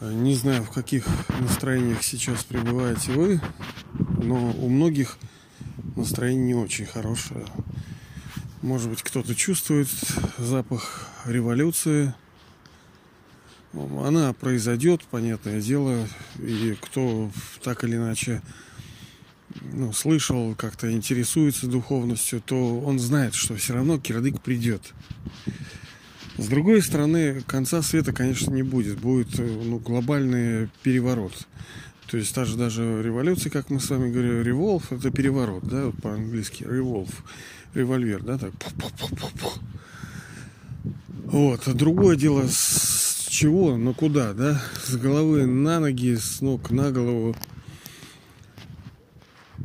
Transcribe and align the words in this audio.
Не 0.00 0.36
знаю, 0.36 0.62
в 0.62 0.70
каких 0.70 1.06
настроениях 1.40 2.04
сейчас 2.04 2.44
пребываете 2.44 3.10
вы, 3.10 3.40
но 4.22 4.52
у 4.52 4.68
многих 4.68 5.18
настроение 5.96 6.46
не 6.46 6.54
очень 6.54 6.86
хорошее. 6.86 7.44
Может 8.62 8.90
быть, 8.90 9.02
кто-то 9.02 9.34
чувствует 9.34 9.88
запах 10.38 11.08
революции. 11.24 12.14
Она 13.72 14.32
произойдет, 14.34 15.02
понятное 15.10 15.60
дело, 15.60 16.06
и 16.38 16.76
кто 16.80 17.30
так 17.64 17.82
или 17.82 17.96
иначе 17.96 18.40
ну, 19.72 19.92
слышал, 19.92 20.54
как-то 20.54 20.92
интересуется 20.92 21.66
духовностью, 21.66 22.40
то 22.40 22.80
он 22.80 23.00
знает, 23.00 23.34
что 23.34 23.56
все 23.56 23.74
равно 23.74 23.98
кирдык 23.98 24.40
придет. 24.40 24.94
С 26.38 26.46
другой 26.46 26.82
стороны, 26.82 27.42
конца 27.48 27.82
света, 27.82 28.12
конечно, 28.12 28.52
не 28.52 28.62
будет. 28.62 29.00
Будет 29.00 29.36
ну, 29.38 29.78
глобальный 29.78 30.68
переворот. 30.84 31.32
То 32.06 32.16
есть 32.16 32.32
та 32.34 32.44
же 32.44 32.56
даже 32.56 33.02
революция, 33.02 33.50
как 33.50 33.70
мы 33.70 33.80
с 33.80 33.90
вами 33.90 34.10
говорим, 34.10 34.42
револв, 34.42 34.90
это 34.92 35.10
переворот, 35.10 35.64
да, 35.64 35.86
вот 35.86 36.00
по-английски, 36.00 36.62
револв, 36.62 37.10
револьвер, 37.74 38.22
да, 38.22 38.38
так. 38.38 38.52
Вот. 41.24 41.60
А 41.66 41.74
другое 41.74 42.16
дело, 42.16 42.46
с 42.48 43.26
чего, 43.28 43.76
но 43.76 43.92
куда, 43.92 44.32
да? 44.32 44.62
С 44.86 44.96
головы 44.96 45.44
на 45.44 45.80
ноги, 45.80 46.14
с 46.14 46.40
ног 46.40 46.70
на 46.70 46.92
голову. 46.92 47.36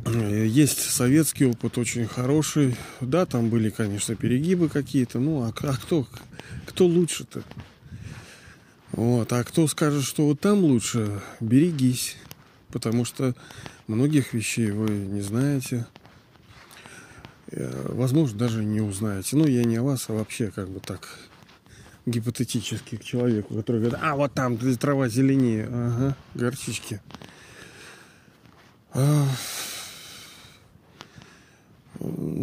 Есть 0.06 0.90
советский 0.90 1.46
опыт 1.46 1.78
очень 1.78 2.06
хороший. 2.06 2.76
Да, 3.00 3.24
там 3.26 3.48
были, 3.48 3.70
конечно, 3.70 4.14
перегибы 4.14 4.68
какие-то. 4.68 5.18
Ну, 5.18 5.42
а, 5.42 5.48
а 5.48 5.76
кто, 5.76 6.06
кто 6.66 6.86
лучше-то? 6.86 7.42
Вот. 8.92 9.32
А 9.32 9.42
кто 9.44 9.66
скажет, 9.66 10.04
что 10.04 10.26
вот 10.26 10.40
там 10.40 10.60
лучше, 10.60 11.20
берегись. 11.40 12.16
Потому 12.70 13.04
что 13.04 13.34
многих 13.86 14.34
вещей 14.34 14.70
вы 14.70 14.90
не 14.90 15.20
знаете. 15.20 15.86
Э, 17.50 17.86
возможно, 17.88 18.38
даже 18.38 18.64
не 18.64 18.80
узнаете. 18.80 19.36
Ну, 19.36 19.46
я 19.46 19.64
не 19.64 19.76
о 19.76 19.82
вас, 19.82 20.06
а 20.08 20.12
вообще 20.12 20.50
как 20.50 20.68
бы 20.68 20.80
так 20.80 21.08
гипотетически 22.06 22.96
к 22.96 23.04
человеку, 23.04 23.54
который 23.54 23.80
говорит, 23.80 23.98
а 24.02 24.14
вот 24.16 24.34
там 24.34 24.58
трава 24.58 25.08
зеленее. 25.08 25.68
Ага, 25.70 26.16
горчички. 26.34 27.00
А, 28.92 29.26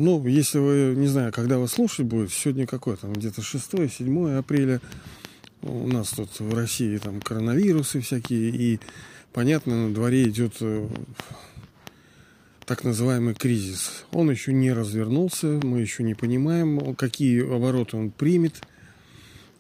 ну, 0.02 0.26
если 0.26 0.58
вы, 0.58 0.96
не 0.96 1.08
знаю, 1.08 1.32
когда 1.32 1.60
вы 1.60 1.68
слушать 1.68 2.08
будет, 2.08 2.32
сегодня 2.32 2.66
какое 2.66 2.96
там, 2.96 3.14
где-то 3.14 3.42
6-7 3.42 4.38
апреля, 4.38 4.82
у 5.62 5.88
нас 5.88 6.10
тут 6.10 6.40
в 6.40 6.54
России 6.56 6.98
там 6.98 7.22
коронавирусы 7.22 8.02
всякие, 8.02 8.50
и, 8.50 8.80
понятно, 9.32 9.88
на 9.88 9.94
дворе 9.94 10.28
идет 10.28 10.56
э, 10.62 10.88
так 12.66 12.84
называемый 12.84 13.36
кризис. 13.36 14.06
Он 14.12 14.32
еще 14.32 14.54
не 14.54 14.74
развернулся, 14.74 15.60
мы 15.62 15.82
еще 15.82 16.02
не 16.02 16.16
понимаем, 16.16 16.96
какие 16.96 17.44
обороты 17.44 17.96
он 17.96 18.10
примет, 18.10 18.56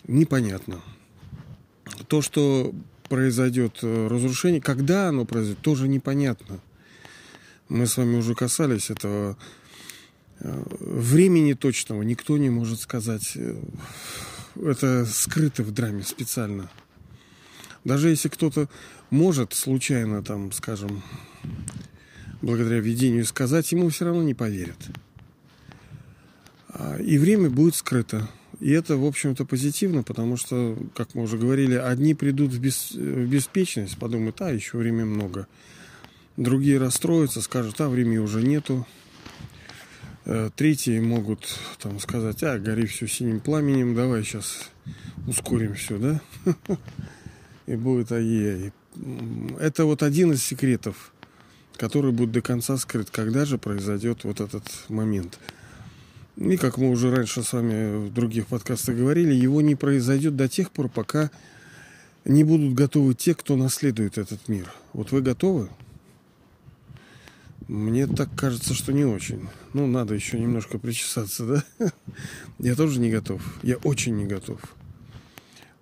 непонятно. 0.07 0.81
То, 2.07 2.23
что 2.23 2.73
произойдет 3.09 3.77
э, 3.83 4.07
разрушение, 4.07 4.59
когда 4.59 5.09
оно 5.09 5.25
произойдет, 5.25 5.61
тоже 5.61 5.87
непонятно. 5.87 6.61
Мы 7.69 7.85
с 7.85 7.95
вами 7.95 8.15
уже 8.15 8.33
касались 8.33 8.89
этого 8.89 9.37
Времени 10.41 11.53
точного 11.53 12.01
никто 12.01 12.37
не 12.37 12.49
может 12.49 12.79
сказать. 12.81 13.37
Это 14.55 15.05
скрыто 15.05 15.63
в 15.63 15.71
драме 15.71 16.03
специально. 16.03 16.69
Даже 17.83 18.09
если 18.09 18.29
кто-то 18.29 18.69
может 19.09 19.53
случайно, 19.53 20.23
там, 20.23 20.51
скажем, 20.51 21.03
благодаря 22.41 22.79
видению 22.79 23.25
сказать, 23.25 23.71
ему 23.71 23.89
все 23.89 24.05
равно 24.05 24.23
не 24.23 24.33
поверят. 24.33 24.77
А, 26.69 26.97
и 26.97 27.17
время 27.17 27.49
будет 27.49 27.75
скрыто. 27.75 28.29
И 28.59 28.71
это, 28.71 28.97
в 28.97 29.05
общем-то, 29.05 29.45
позитивно, 29.45 30.03
потому 30.03 30.37
что, 30.37 30.77
как 30.95 31.15
мы 31.15 31.23
уже 31.23 31.37
говорили, 31.37 31.75
одни 31.75 32.13
придут 32.13 32.51
в, 32.51 32.59
бес... 32.59 32.91
в 32.91 33.27
беспечность, 33.27 33.97
подумают, 33.97 34.41
а, 34.41 34.51
еще 34.51 34.77
времени 34.77 35.05
много. 35.05 35.47
Другие 36.37 36.77
расстроятся, 36.77 37.41
скажут, 37.41 37.81
а, 37.81 37.89
времени 37.89 38.17
уже 38.17 38.43
нету, 38.43 38.87
третьи 40.55 40.99
могут 40.99 41.57
там 41.79 41.99
сказать, 41.99 42.43
а, 42.43 42.59
гори 42.59 42.85
все 42.85 43.07
синим 43.07 43.39
пламенем, 43.39 43.95
давай 43.95 44.23
сейчас 44.23 44.69
ускорим 45.27 45.75
все, 45.75 45.97
да? 45.97 46.21
И 47.67 47.75
будет 47.75 48.11
ай 48.11 48.71
Это 49.59 49.85
вот 49.85 50.03
один 50.03 50.33
из 50.33 50.43
секретов, 50.43 51.13
который 51.77 52.11
будет 52.11 52.31
до 52.31 52.41
конца 52.41 52.77
скрыт, 52.77 53.09
когда 53.09 53.45
же 53.45 53.57
произойдет 53.57 54.23
вот 54.23 54.41
этот 54.41 54.63
момент. 54.89 55.39
И 56.37 56.57
как 56.57 56.77
мы 56.77 56.89
уже 56.89 57.13
раньше 57.13 57.43
с 57.43 57.53
вами 57.53 58.07
в 58.07 58.13
других 58.13 58.47
подкастах 58.47 58.95
говорили, 58.95 59.33
его 59.33 59.61
не 59.61 59.75
произойдет 59.75 60.35
до 60.35 60.47
тех 60.47 60.71
пор, 60.71 60.89
пока 60.89 61.29
не 62.25 62.43
будут 62.43 62.73
готовы 62.73 63.13
те, 63.13 63.35
кто 63.35 63.55
наследует 63.55 64.17
этот 64.17 64.47
мир. 64.47 64.71
Вот 64.93 65.11
вы 65.11 65.21
готовы? 65.21 65.69
Мне 67.71 68.05
так 68.05 68.27
кажется, 68.35 68.73
что 68.73 68.91
не 68.91 69.05
очень. 69.05 69.47
Ну, 69.71 69.87
надо 69.87 70.13
еще 70.13 70.37
немножко 70.37 70.77
причесаться, 70.77 71.45
да? 71.79 71.93
Я 72.59 72.75
тоже 72.75 72.99
не 72.99 73.09
готов. 73.09 73.41
Я 73.63 73.77
очень 73.77 74.17
не 74.17 74.25
готов. 74.25 74.59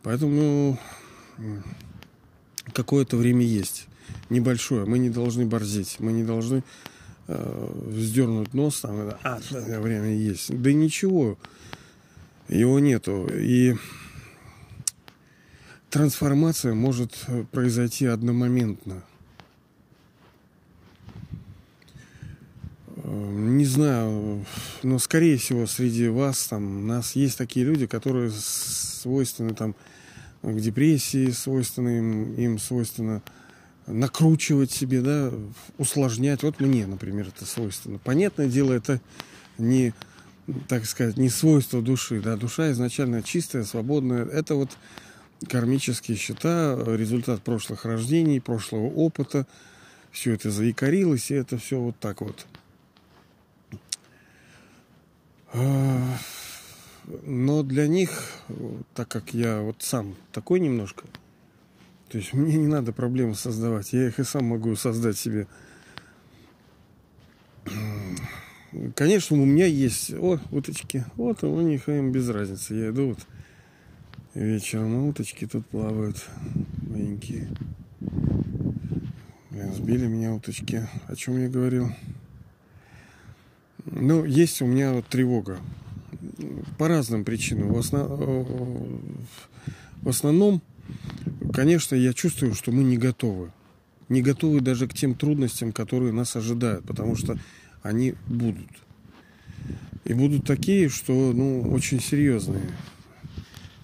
Поэтому 0.03 0.77
какое-то 2.73 3.17
время 3.17 3.43
есть. 3.43 3.87
Небольшое. 4.29 4.85
Мы 4.85 4.99
не 4.99 5.09
должны 5.09 5.47
борзеть. 5.47 5.95
Мы 5.97 6.11
не 6.11 6.23
должны 6.23 6.63
э, 7.25 7.71
вздернуть 7.87 8.53
нос. 8.53 8.81
Там, 8.81 9.15
а, 9.23 9.39
время 9.51 10.15
есть. 10.15 10.55
Да 10.61 10.71
ничего. 10.71 11.39
Его 12.49 12.77
нету. 12.77 13.27
И 13.33 13.73
трансформация 15.89 16.75
может 16.75 17.25
произойти 17.51 18.05
одномоментно. 18.05 19.01
Не 23.09 23.58
знаю, 23.69 24.45
но 24.83 24.99
скорее 24.99 25.37
всего 25.37 25.65
среди 25.65 26.07
вас, 26.07 26.47
там, 26.47 26.87
нас 26.87 27.15
есть 27.15 27.37
такие 27.37 27.65
люди, 27.65 27.87
которые 27.87 28.31
свойственны 28.31 29.53
там 29.53 29.75
к 30.41 30.59
депрессии, 30.59 31.31
свойственны 31.31 31.97
им, 31.97 32.33
им 32.35 32.59
свойственно 32.59 33.21
накручивать 33.87 34.71
себе, 34.71 35.01
да, 35.01 35.31
усложнять. 35.77 36.43
Вот 36.43 36.59
мне, 36.59 36.85
например, 36.85 37.29
это 37.29 37.45
свойственно. 37.45 37.97
Понятное 37.97 38.47
дело, 38.47 38.73
это 38.73 39.01
не, 39.57 39.93
так 40.67 40.85
сказать, 40.85 41.17
не 41.17 41.29
свойство 41.29 41.81
души, 41.81 42.21
да, 42.21 42.35
душа 42.35 42.71
изначально 42.71 43.23
чистая, 43.23 43.63
свободная. 43.63 44.25
Это 44.25 44.55
вот 44.55 44.69
кармические 45.47 46.17
счета, 46.17 46.77
результат 46.85 47.41
прошлых 47.41 47.85
рождений, 47.85 48.39
прошлого 48.41 48.87
опыта. 48.87 49.47
Все 50.11 50.33
это 50.33 50.51
заикарилось, 50.51 51.31
и 51.31 51.35
это 51.35 51.57
все 51.57 51.79
вот 51.79 51.97
так 51.99 52.21
вот– 52.21 52.45
но 55.53 56.17
для 57.63 57.87
них, 57.87 58.09
так 58.93 59.07
как 59.07 59.33
я 59.33 59.61
вот 59.61 59.77
сам 59.79 60.15
такой 60.31 60.59
немножко, 60.59 61.05
то 62.09 62.17
есть 62.17 62.33
мне 62.33 62.57
не 62.57 62.67
надо 62.67 62.93
проблемы 62.93 63.35
создавать, 63.35 63.93
я 63.93 64.07
их 64.07 64.19
и 64.19 64.23
сам 64.23 64.45
могу 64.45 64.75
создать 64.75 65.17
себе. 65.17 65.47
Конечно, 68.95 69.41
у 69.41 69.45
меня 69.45 69.65
есть, 69.65 70.13
о, 70.13 70.39
уточки, 70.51 71.03
вот 71.15 71.43
у 71.43 71.61
них 71.61 71.89
им 71.89 72.11
без 72.11 72.29
разницы, 72.29 72.75
я 72.75 72.89
иду 72.89 73.09
вот 73.09 73.19
вечером, 74.35 74.95
а 74.95 75.09
уточки 75.09 75.47
тут 75.47 75.65
плавают, 75.67 76.23
маленькие. 76.87 77.49
Блин, 79.49 79.73
сбили 79.73 80.07
меня 80.07 80.33
уточки. 80.33 80.87
О 81.07 81.15
чем 81.15 81.41
я 81.41 81.49
говорил? 81.49 81.89
Ну, 83.91 84.25
есть 84.25 84.61
у 84.61 84.65
меня 84.65 85.01
тревога. 85.01 85.59
По 86.77 86.87
разным 86.87 87.23
причинам. 87.23 87.73
В, 87.73 87.77
основ... 87.77 88.07
в 90.01 90.09
основном, 90.09 90.61
конечно, 91.53 91.95
я 91.95 92.13
чувствую, 92.13 92.53
что 92.53 92.71
мы 92.71 92.83
не 92.83 92.97
готовы. 92.97 93.51
Не 94.09 94.21
готовы 94.21 94.61
даже 94.61 94.87
к 94.87 94.93
тем 94.93 95.15
трудностям, 95.15 95.71
которые 95.71 96.11
нас 96.13 96.35
ожидают, 96.35 96.85
потому 96.85 97.15
что 97.15 97.37
они 97.81 98.15
будут. 98.27 98.69
И 100.05 100.13
будут 100.13 100.45
такие, 100.45 100.89
что, 100.89 101.13
ну, 101.33 101.61
очень 101.71 101.99
серьезные. 101.99 102.63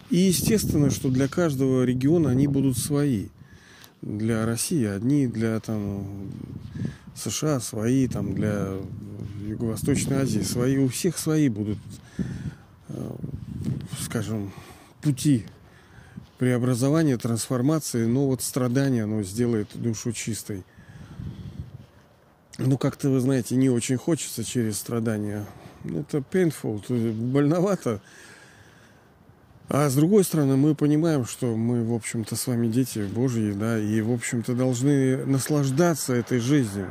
И 0.09 0.17
естественно, 0.17 0.89
что 0.89 1.09
для 1.09 1.27
каждого 1.27 1.83
региона 1.83 2.29
они 2.29 2.47
будут 2.47 2.77
свои. 2.77 3.27
Для 4.01 4.45
России 4.45 4.85
одни, 4.85 5.27
для 5.27 5.59
там 5.59 6.31
США 7.15 7.59
свои, 7.59 8.07
там 8.07 8.35
для 8.35 8.77
Юго-Восточной 9.45 10.17
Азии 10.17 10.41
свои, 10.41 10.77
у 10.77 10.87
всех 10.89 11.17
свои 11.17 11.49
будут, 11.49 11.77
э, 12.89 13.11
скажем, 14.01 14.51
пути 15.01 15.45
преобразования, 16.37 17.17
трансформации, 17.17 18.05
но 18.05 18.27
вот 18.27 18.41
страдание, 18.41 19.03
оно 19.03 19.23
сделает 19.23 19.69
душу 19.73 20.11
чистой. 20.11 20.63
Ну, 22.57 22.77
как-то, 22.77 23.09
вы 23.09 23.19
знаете, 23.19 23.55
не 23.55 23.69
очень 23.69 23.97
хочется 23.97 24.43
через 24.43 24.77
страдания. 24.77 25.45
Это 25.83 26.17
painful, 26.17 27.13
больновато. 27.31 28.01
А 29.67 29.89
с 29.89 29.95
другой 29.95 30.23
стороны, 30.23 30.57
мы 30.57 30.75
понимаем, 30.75 31.25
что 31.25 31.55
мы, 31.55 31.83
в 31.83 31.93
общем-то, 31.93 32.35
с 32.35 32.47
вами 32.47 32.67
дети 32.67 32.99
Божьи, 32.99 33.51
да, 33.51 33.79
и, 33.79 33.99
в 34.01 34.11
общем-то, 34.11 34.53
должны 34.53 35.25
наслаждаться 35.25 36.13
этой 36.13 36.39
жизнью. 36.39 36.87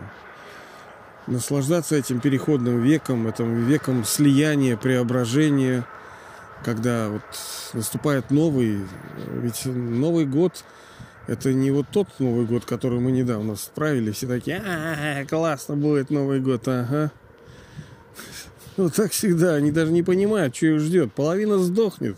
Наслаждаться 1.26 1.96
этим 1.96 2.20
переходным 2.20 2.82
веком, 2.82 3.26
этим 3.26 3.64
веком 3.64 4.04
слияния, 4.04 4.76
преображения, 4.76 5.86
когда 6.62 7.08
вот 7.08 7.22
наступает 7.72 8.30
новый, 8.30 8.80
ведь 9.28 9.64
Новый 9.64 10.26
год 10.26 10.64
это 11.26 11.54
не 11.54 11.70
вот 11.70 11.86
тот 11.90 12.08
Новый 12.18 12.44
год, 12.44 12.66
который 12.66 13.00
мы 13.00 13.10
недавно 13.10 13.56
справили, 13.56 14.12
все 14.12 14.26
такие, 14.26 14.62
а, 14.64 15.24
классно 15.24 15.76
будет 15.76 16.10
Новый 16.10 16.40
год, 16.40 16.68
ага. 16.68 17.10
Вот 18.76 18.92
так 18.96 19.12
всегда, 19.12 19.54
они 19.54 19.70
даже 19.70 19.92
не 19.92 20.02
понимают, 20.02 20.54
что 20.54 20.66
их 20.66 20.80
ждет. 20.80 21.12
Половина 21.12 21.58
сдохнет 21.58 22.16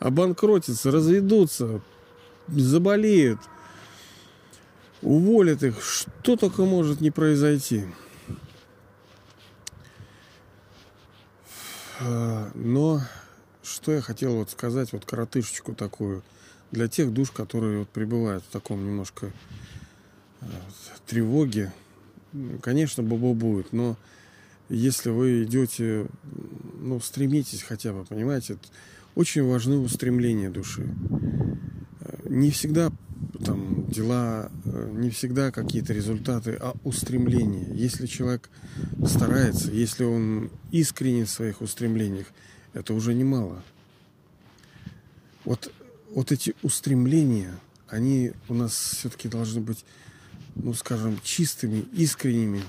обанкротятся, 0.00 0.90
разведутся, 0.90 1.80
заболеют, 2.48 3.38
уволят 5.02 5.62
их. 5.62 5.80
Что 5.82 6.36
только 6.36 6.64
может 6.64 7.00
не 7.00 7.10
произойти. 7.10 7.84
Но 12.00 13.02
что 13.62 13.92
я 13.92 14.00
хотел 14.00 14.36
вот 14.36 14.50
сказать, 14.50 14.92
вот 14.92 15.04
коротышечку 15.04 15.74
такую, 15.74 16.22
для 16.70 16.88
тех 16.88 17.12
душ, 17.12 17.30
которые 17.30 17.80
вот 17.80 17.88
пребывают 17.88 18.44
в 18.44 18.48
таком 18.48 18.84
немножко 18.84 19.32
э, 20.40 20.46
тревоге, 21.06 21.72
конечно, 22.62 23.02
бобо 23.02 23.34
будет, 23.34 23.72
но 23.72 23.96
если 24.68 25.10
вы 25.10 25.42
идете, 25.42 26.06
ну, 26.80 27.00
стремитесь 27.00 27.62
хотя 27.62 27.92
бы, 27.92 28.04
понимаете, 28.04 28.56
очень 29.16 29.42
важны 29.42 29.78
устремления 29.78 30.48
души. 30.48 30.88
Не 32.24 32.52
всегда 32.52 32.92
там 33.44 33.79
дела, 33.90 34.50
не 34.64 35.10
всегда 35.10 35.50
какие-то 35.50 35.92
результаты, 35.92 36.56
а 36.60 36.74
устремления. 36.84 37.66
Если 37.74 38.06
человек 38.06 38.48
старается, 39.06 39.70
если 39.70 40.04
он 40.04 40.50
искренен 40.70 41.26
в 41.26 41.30
своих 41.30 41.60
устремлениях, 41.60 42.26
это 42.72 42.94
уже 42.94 43.14
немало. 43.14 43.62
Вот, 45.44 45.72
вот 46.14 46.32
эти 46.32 46.54
устремления, 46.62 47.52
они 47.88 48.32
у 48.48 48.54
нас 48.54 48.72
все-таки 48.72 49.28
должны 49.28 49.60
быть, 49.60 49.84
ну, 50.54 50.74
скажем, 50.74 51.18
чистыми, 51.22 51.84
искренними 51.92 52.62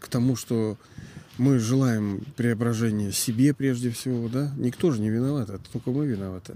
к 0.00 0.08
тому, 0.08 0.36
что 0.36 0.76
мы 1.38 1.58
желаем 1.58 2.24
преображения 2.36 3.12
себе 3.12 3.54
прежде 3.54 3.90
всего, 3.90 4.28
да? 4.28 4.52
Никто 4.56 4.90
же 4.90 5.00
не 5.00 5.08
виноват, 5.08 5.50
это 5.50 5.62
только 5.72 5.90
мы 5.90 6.06
виноваты. 6.06 6.54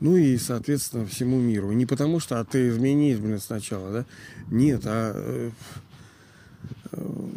Ну 0.00 0.16
и, 0.16 0.38
соответственно, 0.38 1.06
всему 1.06 1.38
миру. 1.38 1.72
Не 1.72 1.86
потому 1.86 2.20
что, 2.20 2.40
а 2.40 2.44
ты 2.44 2.68
изменись, 2.68 3.18
блин, 3.18 3.38
сначала, 3.38 3.92
да? 3.92 4.06
Нет, 4.50 4.82
а 4.84 5.12
э, 5.14 5.50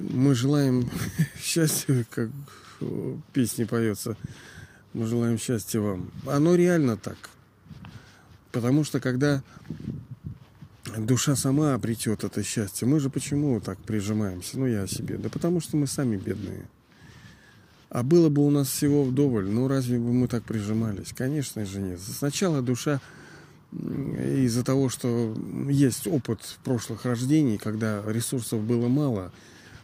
мы 0.10 0.34
желаем 0.34 0.90
счастья, 1.42 2.06
как 2.10 2.30
в 2.80 3.66
поется. 3.66 4.18
Мы 4.94 5.06
желаем 5.08 5.38
счастья 5.38 5.80
вам. 5.80 6.12
Оно 6.26 6.56
реально 6.56 6.98
так. 6.98 7.18
Потому 8.52 8.84
что 8.84 9.00
когда 9.00 9.42
душа 10.98 11.36
сама 11.36 11.74
обретет 11.74 12.24
это 12.24 12.44
счастье. 12.44 12.88
Мы 12.88 13.00
же 13.00 13.10
почему 13.10 13.60
так 13.60 13.80
прижимаемся? 13.80 14.60
Ну, 14.60 14.68
я 14.68 14.84
о 14.84 14.88
себе. 14.88 15.18
Да 15.18 15.30
потому 15.30 15.60
что 15.60 15.78
мы 15.78 15.88
сами 15.88 16.18
бедные. 16.18 16.66
А 17.94 18.02
было 18.02 18.30
бы 18.30 18.44
у 18.44 18.50
нас 18.50 18.70
всего 18.70 19.04
вдоволь, 19.04 19.48
ну 19.48 19.68
разве 19.68 20.00
бы 20.00 20.12
мы 20.12 20.28
так 20.28 20.44
прижимались? 20.44 21.14
Конечно 21.14 21.64
же 21.64 21.80
нет. 21.80 22.00
Сначала 22.00 22.64
душа 22.64 23.00
из-за 23.72 24.64
того, 24.64 24.90
что 24.90 25.38
есть 25.70 26.08
опыт 26.08 26.40
прошлых 26.64 27.06
рождений, 27.06 27.60
когда 27.60 28.04
ресурсов 28.08 28.62
было 28.64 28.88
мало, 28.88 29.32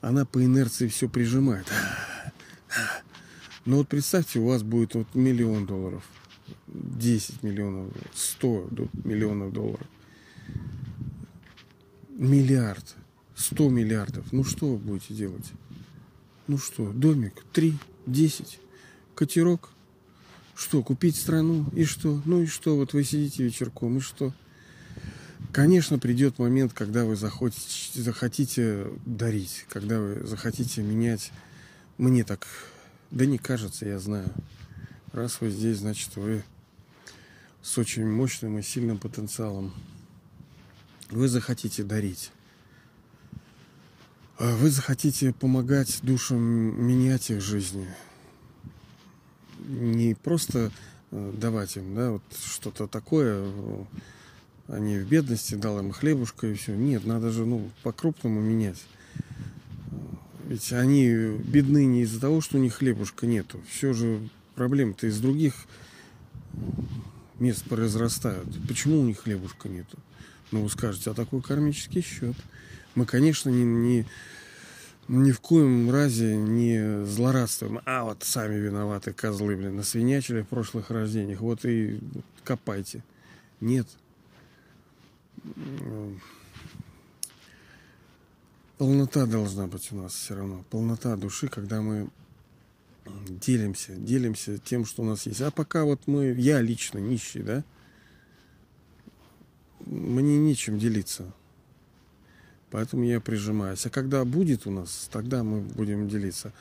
она 0.02 0.26
по 0.26 0.44
инерции 0.44 0.88
все 0.88 1.08
прижимает. 1.08 1.68
Но 3.66 3.78
вот 3.78 3.88
представьте, 3.88 4.40
у 4.40 4.48
вас 4.48 4.64
будет 4.64 4.96
вот 4.96 5.14
миллион 5.14 5.68
долларов, 5.68 6.04
10 6.68 7.44
миллионов, 7.44 7.94
100 8.16 8.70
миллионов 9.04 9.54
долларов 9.54 9.86
миллиард, 12.20 12.96
сто 13.36 13.70
миллиардов. 13.70 14.26
Ну 14.32 14.44
что 14.44 14.74
вы 14.74 14.78
будете 14.78 15.14
делать? 15.14 15.52
Ну 16.48 16.58
что, 16.58 16.92
домик, 16.92 17.46
три, 17.54 17.78
десять, 18.12 18.60
катерок. 19.16 19.70
Что, 20.56 20.84
купить 20.84 21.16
страну? 21.16 21.66
И 21.74 21.86
что? 21.86 22.22
Ну 22.26 22.44
и 22.44 22.46
что? 22.46 22.76
Вот 22.76 22.94
вы 22.94 23.04
сидите 23.04 23.44
вечерком, 23.44 23.98
и 23.98 24.02
что? 24.02 24.34
Конечно, 25.54 25.98
придет 25.98 26.38
момент, 26.38 26.74
когда 26.74 27.06
вы 27.06 27.16
захотите, 27.16 28.02
захотите 28.02 28.88
дарить, 29.06 29.66
когда 29.70 30.00
вы 30.00 30.28
захотите 30.28 30.82
менять. 30.82 31.32
Мне 31.98 32.24
так, 32.24 32.46
да 33.10 33.26
не 33.26 33.38
кажется, 33.38 33.86
я 33.86 34.00
знаю. 34.00 34.32
Раз 35.14 35.40
вы 35.42 35.50
здесь, 35.50 35.78
значит, 35.78 36.16
вы 36.18 36.44
с 37.62 37.78
очень 37.78 38.06
мощным 38.06 38.60
и 38.60 38.62
сильным 38.62 38.98
потенциалом 38.98 39.74
вы 41.10 41.28
захотите 41.28 41.84
дарить. 41.84 42.32
А 44.40 44.56
вы 44.56 44.70
захотите 44.70 45.34
помогать 45.34 46.00
душам 46.02 46.40
менять 46.42 47.30
их 47.30 47.42
жизни. 47.42 47.86
Не 49.68 50.16
просто 50.16 50.72
э, 51.12 51.34
давать 51.36 51.76
им, 51.76 51.94
да, 51.94 52.12
вот 52.12 52.24
что-то 52.42 52.88
такое, 52.88 53.44
э, 53.44 53.84
они 54.70 54.98
в 54.98 55.10
бедности, 55.10 55.56
дал 55.56 55.80
им 55.80 55.92
хлебушка 55.92 56.48
и 56.48 56.54
все. 56.54 56.74
Нет, 56.74 57.06
надо 57.06 57.32
же, 57.32 57.46
ну, 57.46 57.70
по-крупному 57.84 58.40
менять. 58.40 58.82
Ведь 60.48 60.72
они 60.72 61.10
бедны 61.44 61.84
не 61.84 62.04
из-за 62.04 62.22
того, 62.22 62.40
что 62.40 62.60
у 62.60 62.62
них 62.62 62.76
хлебушка 62.76 63.28
нету. 63.28 63.60
Все 63.70 63.92
же 63.92 64.30
проблемы-то 64.56 65.08
из 65.08 65.20
других 65.20 65.54
мест 67.40 67.66
произрастают. 67.66 68.48
Почему 68.70 69.02
у 69.02 69.04
них 69.04 69.20
хлебушка 69.20 69.68
нету? 69.68 70.00
Ну, 70.52 70.64
вы 70.64 70.70
скажете, 70.70 71.12
а 71.12 71.14
такой 71.14 71.42
кармический 71.42 72.02
счет. 72.02 72.38
Мы, 72.96 73.06
конечно, 73.06 73.50
не, 73.50 73.64
не, 73.64 74.06
ни 75.08 75.32
в 75.32 75.40
коем 75.40 75.90
разе 75.92 76.36
не 76.36 77.06
злорадствуем. 77.06 77.82
А 77.86 78.04
вот 78.04 78.24
сами 78.24 78.56
виноваты 78.56 79.14
козлы, 79.14 79.56
блин, 79.56 79.76
насвинячили 79.76 80.42
в 80.42 80.48
прошлых 80.48 80.90
рождениях. 80.90 81.42
Вот 81.42 81.66
и 81.66 82.00
копайте. 82.44 83.04
Нет. 83.62 83.88
Полнота 88.78 89.26
должна 89.26 89.68
быть 89.68 89.92
у 89.92 89.98
нас 89.98 90.14
все 90.14 90.36
равно. 90.36 90.64
Полнота 90.70 91.16
души, 91.16 91.48
когда 91.48 91.82
мы 91.82 92.10
делимся, 93.28 93.94
делимся 93.96 94.58
тем, 94.58 94.86
что 94.86 95.04
у 95.04 95.06
нас 95.06 95.26
есть. 95.26 95.42
А 95.42 95.52
пока 95.52 95.84
вот 95.84 96.02
мы, 96.06 96.28
я 96.38 96.62
лично 96.62 97.00
нищий, 97.00 97.42
да, 97.42 97.64
мне 99.86 100.38
нечем 100.38 100.80
делиться. 100.80 101.34
Поэтому 102.72 103.04
я 103.04 103.20
прижимаюсь. 103.20 103.86
А 103.86 103.90
когда 103.90 104.24
будет 104.26 104.68
у 104.68 104.72
нас, 104.72 105.10
тогда 105.12 105.44
мы 105.44 105.62
будем 105.62 106.08
делиться. 106.08 106.54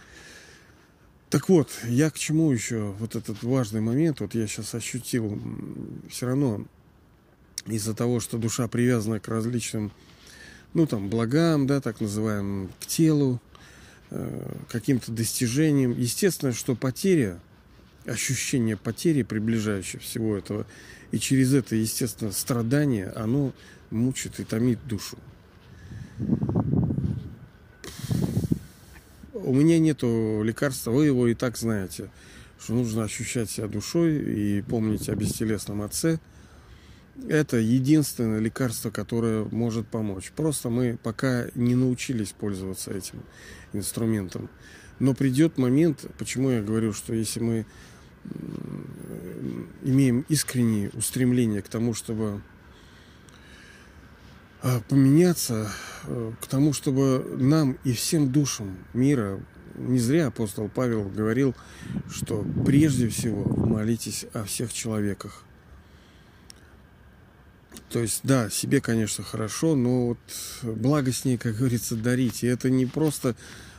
Так 1.31 1.51
вот, 1.51 1.71
я 1.85 2.11
к 2.11 2.19
чему 2.19 2.51
еще 2.51 2.95
вот 2.99 3.15
этот 3.15 3.43
важный 3.43 3.83
момент, 3.83 4.21
вот 4.21 4.35
я 4.35 4.47
сейчас 4.47 4.75
ощутил, 4.75 5.39
все 6.09 6.27
равно 6.27 6.65
из-за 7.67 7.95
того, 7.95 8.21
что 8.21 8.39
душа 8.39 8.67
привязана 8.67 9.21
к 9.21 9.29
различным, 9.29 9.93
ну 10.73 10.87
там, 10.87 11.11
благам, 11.11 11.67
да, 11.67 11.83
так 11.83 12.01
называемым, 12.01 12.71
к 12.81 12.87
телу, 12.87 13.43
э, 14.11 14.55
каким-то 14.71 15.13
достижениям. 15.13 15.93
Естественно, 15.93 16.55
что 16.55 16.75
потеря, 16.75 17.39
ощущение 18.07 18.79
потери, 18.79 19.23
приближающее 19.23 20.01
всего 20.01 20.35
этого, 20.35 20.67
и 21.11 21.19
через 21.19 21.53
это, 21.53 21.77
естественно, 21.77 22.33
страдание, 22.33 23.09
оно 23.11 23.53
мучит 23.91 24.41
и 24.41 24.45
томит 24.45 24.79
душу. 24.87 25.19
У 29.33 29.55
меня 29.55 29.79
нету 29.79 30.43
лекарства, 30.43 30.91
вы 30.91 31.07
его 31.07 31.27
и 31.27 31.35
так 31.35 31.57
знаете, 31.57 32.11
что 32.61 32.75
нужно 32.75 33.05
ощущать 33.05 33.49
себя 33.49 33.67
душой 33.67 34.17
и 34.17 34.63
помнить 34.63 35.09
о 35.09 35.15
бестелесном 35.15 35.83
отце. 35.83 36.19
Это 37.29 37.57
единственное 37.57 38.41
лекарство, 38.41 38.91
которое 38.91 39.45
может 39.45 39.87
помочь. 39.89 40.33
Просто 40.37 40.69
мы 40.69 40.99
пока 41.03 41.47
не 41.55 41.75
научились 41.75 42.33
пользоваться 42.33 42.93
этим 42.93 43.23
инструментом. 43.73 44.49
Но 44.99 45.15
придет 45.15 45.59
момент, 45.59 46.05
почему 46.19 46.51
я 46.51 46.63
говорю, 46.63 46.93
что 46.93 47.15
если 47.15 47.41
мы 47.41 47.67
имеем 49.83 50.25
искреннее 50.29 50.91
устремление 50.91 51.63
к 51.63 51.69
тому, 51.69 51.95
чтобы 51.95 52.43
поменяться, 54.89 55.71
э, 56.05 56.33
к 56.41 56.47
тому, 56.47 56.73
чтобы 56.73 57.37
нам 57.39 57.79
и 57.85 57.93
всем 57.93 58.31
душам 58.31 58.77
мира, 58.93 59.41
не 59.77 59.99
зря 59.99 60.27
апостол 60.27 60.69
Павел 60.69 61.05
говорил, 61.09 61.55
что 62.11 62.45
прежде 62.67 63.09
всего 63.09 63.45
молитесь 63.45 64.27
о 64.33 64.45
всех 64.45 64.73
человеках. 64.73 65.45
То 67.91 68.01
есть, 68.01 68.21
да, 68.23 68.51
себе, 68.51 68.81
конечно, 68.81 69.25
хорошо, 69.25 69.75
но 69.75 70.09
вот 70.09 70.19
благо 70.63 71.13
с 71.13 71.25
ней, 71.25 71.39
как 71.39 71.57
говорится, 71.57 71.97
дарить. 71.97 72.43
И 72.43 72.47
это 72.47 72.69
не 72.69 72.85
просто 72.85 73.35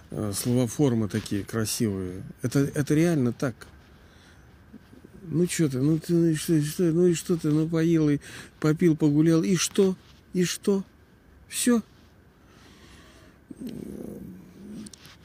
э, 0.09 0.31
словоформы 0.35 1.09
такие 1.09 1.43
красивые. 1.43 2.23
Это, 2.41 2.59
это 2.59 2.95
реально 2.95 3.33
так. 3.33 3.67
Ну 5.31 5.47
что 5.47 5.69
ты, 5.69 5.79
ну 5.79 5.99
ты, 5.99 6.13
ну 6.13 6.35
что, 6.35 6.59
что, 6.63 6.83
ну 6.83 7.05
и 7.05 7.13
что 7.13 7.37
ты, 7.37 7.49
ну 7.49 7.67
поел 7.69 8.09
и 8.09 8.19
попил, 8.59 8.95
погулял, 8.95 9.43
и 9.43 9.57
что? 9.57 9.95
И 10.33 10.43
что? 10.43 10.83
Все? 11.47 11.81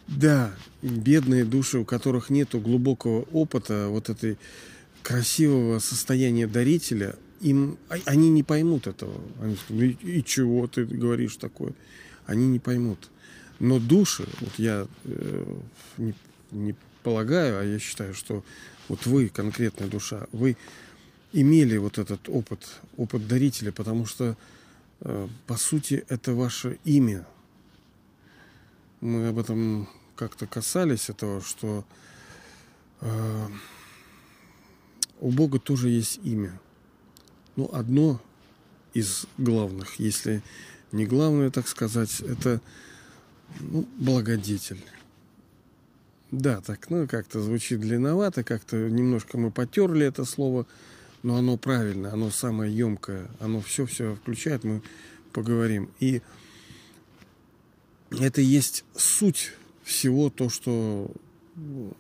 Да, 0.09 0.55
бедные 0.83 1.45
души, 1.45 1.79
у 1.79 1.85
которых 1.85 2.31
нет 2.31 2.51
глубокого 2.53 3.23
опыта 3.33 3.89
вот 3.89 4.09
этой 4.09 4.39
красивого 5.03 5.79
состояния 5.79 6.47
дарителя, 6.47 7.17
им 7.41 7.79
а, 7.89 7.97
они 8.07 8.31
не 8.31 8.43
поймут 8.43 8.87
этого. 8.87 9.21
Они 9.41 9.57
скажут, 9.57 9.83
и, 10.03 10.19
и 10.19 10.25
чего 10.25 10.67
ты 10.67 10.85
говоришь 10.85 11.37
такое? 11.37 11.75
Они 12.27 12.47
не 12.47 12.59
поймут. 12.59 13.11
Но 13.61 13.79
души, 13.79 14.27
вот 14.41 14.53
я 14.57 14.87
э, 15.05 15.57
не, 15.99 16.15
не 16.51 16.75
полагаю, 17.03 17.61
а 17.61 17.65
я 17.65 17.79
считаю, 17.79 18.15
что 18.15 18.43
вот 18.89 19.07
вы, 19.07 19.29
конкретная 19.29 19.89
душа, 19.89 20.27
вы 20.33 20.57
имели 21.33 21.77
вот 21.77 21.99
этот 21.99 22.29
опыт, 22.29 22.67
опыт 22.97 23.29
дарителя, 23.29 23.73
потому 23.73 24.07
что, 24.07 24.37
по 25.47 25.57
сути, 25.57 26.05
это 26.09 26.35
ваше 26.35 26.79
имя. 26.85 27.27
Мы 29.01 29.29
об 29.29 29.39
этом 29.39 29.89
как-то 30.17 30.47
касались 30.47 31.11
этого, 31.11 31.43
что 31.43 31.85
э, 33.01 33.49
у 35.21 35.31
Бога 35.31 35.59
тоже 35.59 35.91
есть 35.91 36.21
имя. 36.25 36.59
Ну, 37.57 37.69
одно 37.73 38.21
из 38.95 39.27
главных, 39.37 39.99
если 39.99 40.43
не 40.93 41.05
главное, 41.05 41.51
так 41.51 41.69
сказать, 41.69 42.21
это 42.21 42.61
ну, 43.61 43.87
благодетель. 43.99 44.83
Да, 46.31 46.61
так, 46.61 46.89
ну, 46.91 47.07
как-то 47.07 47.41
звучит 47.43 47.81
длинновато, 47.81 48.43
как-то 48.43 48.77
немножко 48.89 49.37
мы 49.37 49.51
потерли 49.51 50.07
это 50.07 50.25
слово, 50.25 50.67
но 51.25 51.37
оно 51.37 51.57
правильно, 51.57 52.13
оно 52.13 52.31
самое 52.31 52.77
емкое, 52.77 53.31
оно 53.41 53.63
все-все 53.63 54.15
включает, 54.15 54.63
мы 54.63 54.83
поговорим. 55.33 55.91
И 55.99 56.21
это 58.11 58.43
есть 58.43 58.85
суть 58.95 59.53
всего 59.83 60.29
то, 60.29 60.51
что 60.51 61.11
ну, 61.57 61.97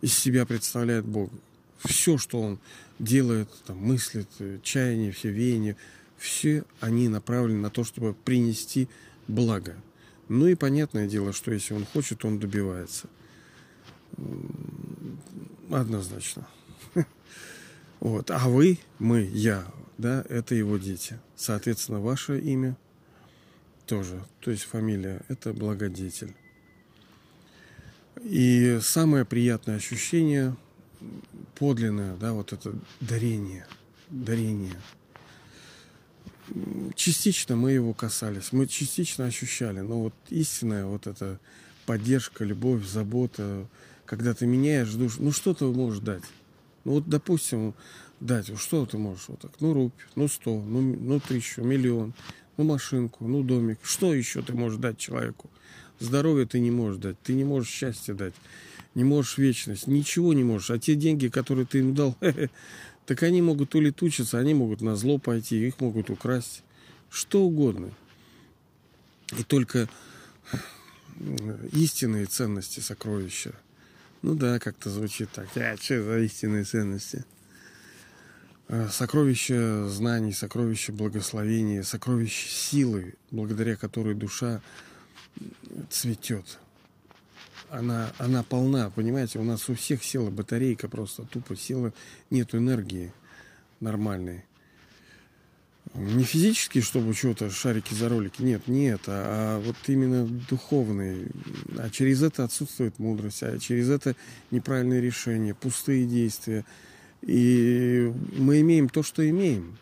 из 0.00 0.16
себя 0.16 0.46
представляет 0.46 1.04
Бог. 1.04 1.28
Все, 1.78 2.16
что 2.16 2.40
Он 2.40 2.60
делает, 3.00 3.48
там, 3.66 3.78
мыслит, 3.78 4.28
чаяния, 4.62 5.10
все 5.10 5.30
веяния, 5.30 5.76
все 6.16 6.64
они 6.78 7.08
направлены 7.08 7.62
на 7.62 7.70
то, 7.70 7.82
чтобы 7.82 8.14
принести 8.14 8.88
благо. 9.26 9.74
Ну 10.28 10.46
и 10.46 10.54
понятное 10.54 11.08
дело, 11.08 11.32
что 11.32 11.52
если 11.52 11.74
он 11.74 11.84
хочет, 11.84 12.24
он 12.24 12.38
добивается. 12.38 13.08
Однозначно. 15.68 16.46
Вот. 18.04 18.30
А 18.30 18.48
вы, 18.50 18.78
мы, 18.98 19.22
я, 19.22 19.64
да, 19.96 20.24
это 20.28 20.54
его 20.54 20.76
дети. 20.76 21.18
Соответственно, 21.36 22.00
ваше 22.00 22.38
имя 22.38 22.76
тоже, 23.86 24.22
то 24.40 24.50
есть 24.50 24.64
фамилия, 24.64 25.22
это 25.28 25.54
благодетель. 25.54 26.34
И 28.22 28.78
самое 28.82 29.24
приятное 29.24 29.76
ощущение, 29.76 30.54
подлинное, 31.54 32.14
да, 32.16 32.34
вот 32.34 32.52
это 32.52 32.74
дарение, 33.00 33.66
дарение– 34.10 34.80
частично 36.94 37.56
мы 37.56 37.72
его 37.72 37.94
касались, 37.94 38.52
мы 38.52 38.66
частично 38.66 39.24
ощущали, 39.24 39.80
но 39.80 40.02
вот 40.02 40.14
истинная 40.28 40.84
вот 40.84 41.06
эта 41.06 41.40
поддержка, 41.86 42.44
любовь, 42.44 42.84
забота, 42.84 43.66
когда 44.04 44.34
ты 44.34 44.46
меняешь 44.46 44.92
душу, 44.92 45.22
ну 45.22 45.32
что 45.32 45.54
ты 45.54 45.64
можешь 45.64 46.00
дать? 46.00 46.22
Ну 46.84 46.92
вот, 46.92 47.08
допустим, 47.08 47.74
дать, 48.20 48.58
что 48.58 48.86
ты 48.86 48.98
можешь 48.98 49.28
вот 49.28 49.40
так, 49.40 49.52
ну 49.60 49.72
рубь, 49.72 49.92
ну 50.16 50.28
сто, 50.28 50.60
ну, 50.60 50.80
ну 50.80 51.20
тысячу, 51.20 51.62
миллион, 51.62 52.14
ну 52.56 52.64
машинку, 52.64 53.26
ну 53.26 53.42
домик, 53.42 53.78
что 53.82 54.14
еще 54.14 54.42
ты 54.42 54.52
можешь 54.54 54.78
дать 54.78 54.98
человеку? 54.98 55.50
Здоровье 56.00 56.46
ты 56.46 56.60
не 56.60 56.70
можешь 56.70 57.00
дать, 57.00 57.20
ты 57.22 57.34
не 57.34 57.44
можешь 57.44 57.70
счастье 57.70 58.14
дать, 58.14 58.34
не 58.94 59.04
можешь 59.04 59.38
вечность, 59.38 59.86
ничего 59.86 60.34
не 60.34 60.44
можешь. 60.44 60.70
А 60.70 60.78
те 60.78 60.94
деньги, 60.94 61.28
которые 61.28 61.66
ты 61.66 61.78
ему 61.78 61.94
дал, 61.94 62.16
так 63.06 63.22
они 63.22 63.42
могут 63.42 63.74
улетучиться, 63.74 64.38
они 64.38 64.54
могут 64.54 64.80
на 64.80 64.96
зло 64.96 65.18
пойти, 65.18 65.66
их 65.66 65.80
могут 65.80 66.10
украсть, 66.10 66.62
что 67.10 67.42
угодно. 67.42 67.90
И 69.38 69.42
только 69.42 69.88
истинные 71.72 72.26
ценности 72.26 72.80
сокровища. 72.80 73.54
Ну 74.24 74.34
да, 74.34 74.58
как-то 74.58 74.88
звучит 74.88 75.28
так. 75.32 75.48
А 75.54 75.76
что 75.76 76.02
за 76.02 76.18
истинные 76.20 76.64
ценности? 76.64 77.26
А, 78.68 78.88
сокровища 78.88 79.86
знаний, 79.90 80.32
сокровища 80.32 80.94
благословения, 80.94 81.82
сокровища 81.82 82.48
силы, 82.48 83.16
благодаря 83.30 83.76
которой 83.76 84.14
душа 84.14 84.62
цветет 85.90 86.58
она, 87.68 88.14
она 88.16 88.42
полна, 88.42 88.88
понимаете, 88.88 89.38
у 89.38 89.44
нас 89.44 89.68
у 89.68 89.74
всех 89.74 90.02
села 90.02 90.30
батарейка 90.30 90.88
просто, 90.88 91.24
тупо 91.24 91.54
села, 91.54 91.92
нет 92.30 92.54
энергии 92.54 93.12
нормальной. 93.80 94.46
Не 95.94 96.24
физически, 96.24 96.80
чтобы 96.80 97.14
что-то, 97.14 97.50
шарики 97.50 97.94
за 97.94 98.08
ролики, 98.08 98.42
нет, 98.42 98.66
нет, 98.66 99.02
а, 99.06 99.58
а 99.58 99.60
вот 99.60 99.76
именно 99.86 100.26
духовный. 100.26 101.28
А 101.78 101.88
через 101.88 102.20
это 102.20 102.42
отсутствует 102.42 102.98
мудрость, 102.98 103.44
а 103.44 103.58
через 103.60 103.88
это 103.88 104.16
неправильные 104.50 105.00
решения, 105.00 105.54
пустые 105.54 106.04
действия. 106.04 106.64
И 107.22 108.12
мы 108.36 108.60
имеем 108.60 108.88
то, 108.88 109.04
что 109.04 109.28
имеем. 109.28 109.78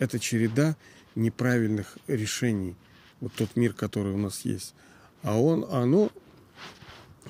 Это 0.00 0.18
череда 0.18 0.76
неправильных 1.14 1.98
решений. 2.08 2.74
Вот 3.20 3.32
тот 3.34 3.54
мир, 3.54 3.74
который 3.74 4.12
у 4.12 4.18
нас 4.18 4.40
есть. 4.44 4.74
А 5.22 5.40
он, 5.40 5.64
оно 5.70 6.10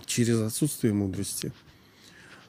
через 0.07 0.41
отсутствие 0.41 0.95
мудрости. 0.95 1.53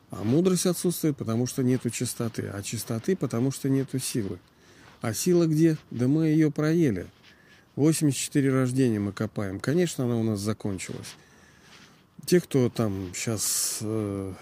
А 0.10 0.24
мудрость 0.24 0.68
отсутствует, 0.68 1.18
потому 1.18 1.48
что 1.48 1.64
нету 1.64 1.90
чистоты. 1.90 2.50
А 2.54 2.64
чистоты, 2.64 3.18
потому 3.18 3.52
что 3.52 3.68
нету 3.68 4.00
силы. 4.00 4.40
А 5.06 5.14
сила 5.14 5.46
где? 5.46 5.78
Да 5.92 6.08
мы 6.08 6.30
ее 6.30 6.50
проели. 6.50 7.06
84 7.76 8.52
рождения 8.52 9.00
мы 9.00 9.12
копаем. 9.12 9.60
Конечно, 9.60 10.06
она 10.06 10.18
у 10.18 10.24
нас 10.24 10.40
закончилась. 10.40 11.14
Те, 12.26 12.42
кто 12.42 12.72
там 12.72 13.12
сейчас 13.14 13.78
э, 13.82 14.34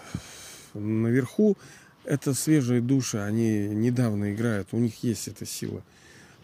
наверху, 0.72 1.58
это 2.04 2.32
свежие 2.32 2.80
души, 2.80 3.18
они 3.18 3.68
недавно 3.68 4.32
играют, 4.32 4.68
у 4.72 4.78
них 4.78 5.04
есть 5.04 5.28
эта 5.28 5.44
сила. 5.44 5.82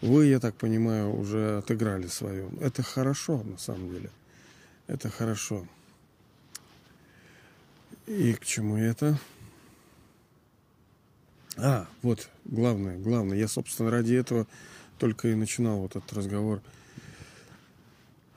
Вы, 0.01 0.27
я 0.27 0.39
так 0.39 0.53
понимаю, 0.53 1.17
уже 1.19 1.57
отыграли 1.57 2.05
свое. 2.05 2.47
Это 2.59 2.83
хорошо, 2.83 3.41
на 3.41 3.57
самом 3.57 3.91
деле. 3.91 4.11
Это 4.85 5.09
хорошо. 5.09 5.65
И 8.05 8.33
к 8.33 8.45
чему 8.45 8.77
это? 8.77 9.19
А, 11.57 11.87
вот, 12.01 12.29
главное, 12.45 12.97
главное. 12.97 13.37
Я, 13.37 13.47
собственно, 13.47 13.91
ради 13.91 14.13
этого 14.13 14.47
только 14.97 15.29
и 15.29 15.35
начинал 15.35 15.79
вот 15.79 15.95
этот 15.95 16.11
разговор. 16.13 16.61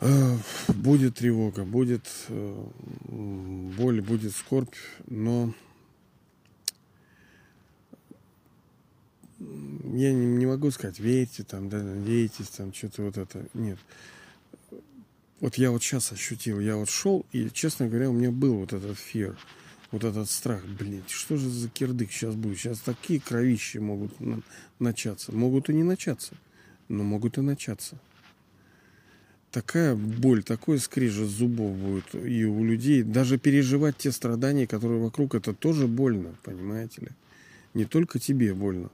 А, 0.00 0.36
будет 0.68 1.16
тревога, 1.16 1.64
будет 1.64 2.06
э, 2.28 2.66
боль, 3.08 4.00
будет 4.02 4.34
скорбь, 4.34 4.74
но 5.06 5.54
я 9.38 10.12
не, 10.12 10.26
не 10.26 10.46
могу 10.46 10.70
сказать, 10.70 10.98
верьте 10.98 11.44
там, 11.44 11.68
да, 11.68 11.82
надейтесь, 11.82 12.48
там, 12.48 12.72
что-то 12.74 13.02
вот 13.02 13.16
это. 13.16 13.46
Нет. 13.54 13.78
Вот 15.40 15.56
я 15.56 15.70
вот 15.70 15.82
сейчас 15.82 16.12
ощутил, 16.12 16.60
я 16.60 16.76
вот 16.76 16.88
шел, 16.88 17.24
и, 17.32 17.50
честно 17.50 17.88
говоря, 17.88 18.10
у 18.10 18.12
меня 18.12 18.30
был 18.30 18.56
вот 18.56 18.72
этот 18.72 18.98
фир 18.98 19.36
вот 19.94 20.02
этот 20.02 20.28
страх, 20.28 20.64
блин, 20.66 21.04
что 21.06 21.36
же 21.36 21.48
за 21.48 21.68
кирдык 21.68 22.10
сейчас 22.10 22.34
будет? 22.34 22.58
Сейчас 22.58 22.80
такие 22.80 23.20
кровищи 23.20 23.78
могут 23.78 24.12
начаться. 24.80 25.32
Могут 25.32 25.70
и 25.70 25.72
не 25.72 25.84
начаться, 25.84 26.34
но 26.88 27.04
могут 27.04 27.38
и 27.38 27.42
начаться. 27.42 27.96
Такая 29.52 29.94
боль, 29.94 30.42
такой 30.42 30.80
скрежет 30.80 31.28
зубов 31.28 31.76
будет 31.76 32.12
и 32.12 32.44
у 32.44 32.64
людей. 32.64 33.04
Даже 33.04 33.38
переживать 33.38 33.96
те 33.96 34.10
страдания, 34.10 34.66
которые 34.66 35.00
вокруг, 35.00 35.36
это 35.36 35.54
тоже 35.54 35.86
больно, 35.86 36.34
понимаете 36.42 37.02
ли? 37.02 37.08
Не 37.72 37.84
только 37.84 38.18
тебе 38.18 38.52
больно. 38.52 38.90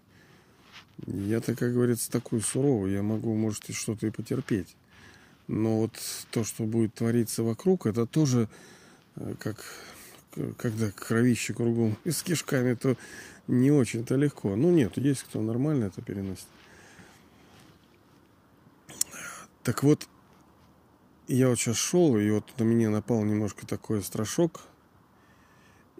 Я-то, 1.07 1.57
как 1.57 1.73
говорится, 1.73 2.11
такой 2.11 2.42
суровый. 2.42 2.92
Я 2.92 3.02
могу, 3.02 3.35
может, 3.35 3.71
и 3.71 3.73
что-то 3.73 4.07
и 4.07 4.11
потерпеть. 4.11 4.76
Но 5.49 5.78
вот 5.78 5.92
то, 6.30 6.45
что 6.45 6.64
будет 6.64 6.92
твориться 6.92 7.42
вокруг, 7.42 7.87
это 7.87 8.04
тоже 8.04 8.50
э, 9.16 9.35
как 9.38 9.64
когда 10.57 10.91
кровище 10.91 11.55
кругом 11.55 11.97
и 12.05 12.11
с 12.11 12.23
кишками, 12.23 12.75
то 12.75 12.97
не 13.47 13.71
очень-то 13.71 14.17
легко. 14.17 14.57
Ну 14.57 14.71
нет, 14.71 14.97
есть 14.97 15.25
кто 15.25 15.41
нормально 15.41 15.87
это 15.87 16.03
переносит. 16.03 16.47
Так 19.63 19.83
вот, 19.83 20.09
я 21.29 21.49
вот 21.49 21.59
сейчас 21.59 21.77
шел, 21.77 22.17
и 22.17 22.31
вот 22.31 22.45
на 22.59 22.65
меня 22.65 22.91
напал 22.91 23.23
немножко 23.25 23.67
такой 23.67 24.03
страшок. 24.03 24.63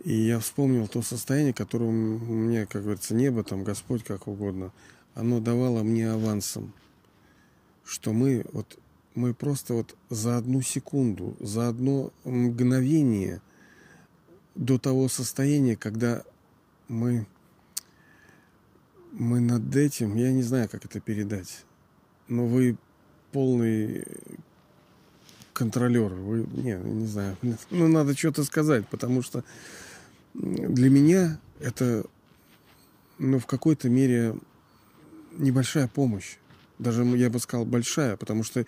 И 0.05 0.15
я 0.15 0.39
вспомнил 0.39 0.89
то 0.89 1.03
состояние, 1.03 1.53
которое 1.53 1.91
меня, 1.91 2.65
как 2.67 2.83
говорится, 2.83 3.15
небо, 3.15 3.45
там, 3.45 3.65
Господь, 3.65 4.03
как 4.03 4.29
угодно, 4.29 4.73
оно 5.15 5.41
давало 5.41 5.83
мне 5.83 6.11
авансом. 6.11 6.73
Что 7.85 8.13
мы 8.13 8.47
вот 8.53 8.79
мы 9.15 9.35
просто 9.35 9.75
вот 9.75 9.97
за 10.09 10.37
одну 10.37 10.63
секунду, 10.63 11.37
за 11.41 11.69
одно 11.69 12.13
мгновение 12.25 13.43
до 14.61 14.79
того 14.79 15.09
состояния, 15.09 15.75
когда 15.75 16.23
мы, 16.87 17.27
мы 19.13 19.41
над 19.41 19.75
этим, 19.75 20.17
я 20.17 20.31
не 20.33 20.43
знаю, 20.43 20.69
как 20.69 20.85
это 20.85 21.01
передать, 21.01 21.65
но 22.29 22.47
вы 22.47 22.77
полный 23.33 24.05
контролер, 25.55 26.13
вы, 26.13 26.47
не, 26.53 26.75
не 26.75 27.07
знаю, 27.07 27.39
ну 27.71 27.89
надо 27.89 28.15
что-то 28.15 28.45
сказать, 28.45 28.87
потому 28.89 29.23
что 29.23 29.45
для 30.35 30.91
меня 30.91 31.41
это, 31.59 32.05
ну, 33.19 33.39
в 33.39 33.47
какой-то 33.47 33.89
мере 33.89 34.37
небольшая 35.33 35.89
помощь 35.89 36.37
даже 36.79 37.05
я 37.05 37.31
бы 37.31 37.39
сказал 37.39 37.67
большая, 37.67 38.17
потому 38.17 38.43
что 38.43 38.65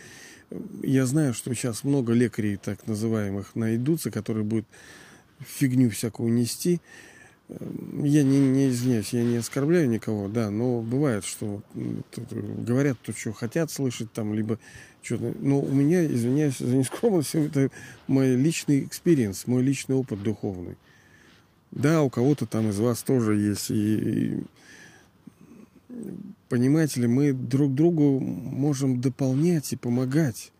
я 0.82 1.06
знаю, 1.06 1.34
что 1.34 1.54
сейчас 1.54 1.82
много 1.82 2.12
лекарей 2.12 2.56
так 2.56 2.86
называемых 2.86 3.54
найдутся, 3.54 4.10
которые 4.10 4.44
будут 4.44 4.66
фигню 5.46 5.90
всякую 5.90 6.32
нести. 6.32 6.80
Я 7.48 8.22
не, 8.22 8.38
не 8.38 8.70
извиняюсь, 8.70 9.12
я 9.12 9.22
не 9.22 9.36
оскорбляю 9.36 9.88
никого, 9.88 10.28
да, 10.28 10.50
но 10.50 10.80
бывает, 10.80 11.24
что 11.24 11.62
говорят 11.74 12.98
то, 13.02 13.12
что 13.12 13.32
хотят 13.32 13.70
слышать 13.70 14.12
там, 14.12 14.32
либо 14.32 14.58
что-то. 15.02 15.34
Но 15.40 15.60
у 15.60 15.72
меня, 15.72 16.06
извиняюсь 16.06 16.58
за 16.58 16.74
нескромность, 16.74 17.34
это 17.34 17.70
мой 18.06 18.36
личный 18.36 18.84
experience, 18.84 19.46
мой 19.46 19.62
личный 19.62 19.96
опыт 19.96 20.22
духовный. 20.22 20.76
Да, 21.72 22.02
у 22.02 22.10
кого-то 22.10 22.46
там 22.46 22.70
из 22.70 22.78
вас 22.78 23.02
тоже 23.02 23.36
есть 23.36 23.70
и, 23.70 23.96
и 23.96 24.44
понимаете 26.48 27.00
ли, 27.00 27.06
мы 27.06 27.32
друг 27.32 27.74
другу 27.74 28.20
можем 28.20 29.00
дополнять 29.00 29.72
и 29.72 29.76
помогать. 29.76 30.52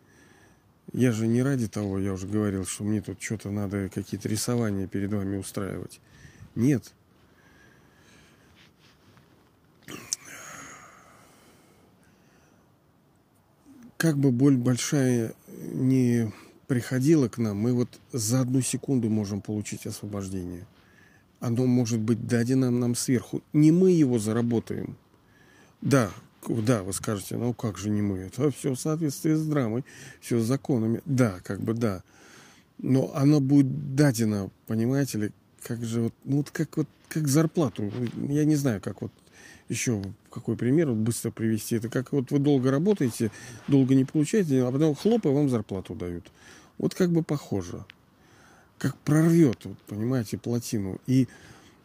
Я 0.91 1.11
же 1.11 1.27
не 1.27 1.41
ради 1.41 1.67
того, 1.67 1.97
я 1.97 2.13
уже 2.13 2.27
говорил, 2.27 2.65
что 2.65 2.83
мне 2.83 3.01
тут 3.01 3.21
что-то 3.21 3.49
надо, 3.49 3.89
какие-то 3.89 4.29
рисования 4.29 4.87
перед 4.87 5.11
вами 5.11 5.37
устраивать. 5.37 5.99
Нет. 6.55 6.91
Как 13.97 14.17
бы 14.17 14.31
боль 14.31 14.57
большая 14.57 15.33
не 15.47 16.31
приходила 16.67 17.29
к 17.29 17.37
нам, 17.37 17.57
мы 17.57 17.73
вот 17.73 17.99
за 18.11 18.41
одну 18.41 18.61
секунду 18.61 19.09
можем 19.09 19.41
получить 19.41 19.85
освобождение. 19.85 20.67
Оно 21.39 21.65
может 21.65 21.99
быть 21.99 22.27
дадено 22.27 22.69
нам 22.69 22.95
сверху. 22.95 23.41
Не 23.53 23.71
мы 23.71 23.91
его 23.91 24.19
заработаем– 24.19 24.97
да, 25.83 26.11
да, 26.49 26.83
вы 26.83 26.93
скажете, 26.93 27.37
ну 27.37 27.53
как 27.53 27.77
же 27.77 27.89
не 27.89 28.01
мы? 28.01 28.19
Это 28.19 28.51
все 28.51 28.73
в 28.73 28.79
соответствии 28.79 29.33
с 29.33 29.45
драмой, 29.45 29.83
все 30.21 30.39
с 30.39 30.45
законами. 30.45 31.01
Да, 31.05 31.39
как 31.43 31.61
бы 31.61 31.73
да. 31.73 32.03
Но 32.77 33.11
оно 33.15 33.39
будет 33.39 33.95
дадено, 33.95 34.49
понимаете 34.67 35.17
ли, 35.17 35.31
как 35.63 35.83
же 35.83 36.01
вот, 36.01 36.13
ну 36.23 36.37
вот 36.37 36.51
как 36.51 36.77
вот 36.77 36.87
как 37.07 37.27
зарплату. 37.27 37.91
Я 38.15 38.45
не 38.45 38.55
знаю, 38.55 38.81
как 38.81 39.01
вот 39.01 39.11
еще 39.69 40.01
какой 40.31 40.57
пример 40.57 40.89
вот 40.89 40.97
быстро 40.97 41.31
привести. 41.31 41.75
Это 41.75 41.89
как 41.89 42.11
вот 42.11 42.31
вы 42.31 42.39
долго 42.39 42.71
работаете, 42.71 43.31
долго 43.67 43.95
не 43.95 44.05
получаете, 44.05 44.63
а 44.63 44.71
потом 44.71 44.95
хлоп, 44.95 45.25
и 45.25 45.29
вам 45.29 45.49
зарплату 45.49 45.95
дают. 45.95 46.31
Вот 46.77 46.95
как 46.95 47.11
бы 47.11 47.23
похоже. 47.23 47.85
Как 48.77 48.97
прорвет, 48.97 49.63
вот, 49.63 49.77
понимаете, 49.87 50.37
плотину. 50.37 50.99
И 51.07 51.27